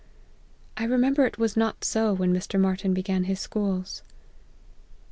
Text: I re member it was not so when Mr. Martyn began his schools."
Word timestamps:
I 0.77 0.85
re 0.85 0.97
member 0.97 1.27
it 1.27 1.37
was 1.37 1.55
not 1.55 1.85
so 1.85 2.11
when 2.11 2.33
Mr. 2.33 2.59
Martyn 2.59 2.91
began 2.91 3.25
his 3.25 3.39
schools." 3.39 4.01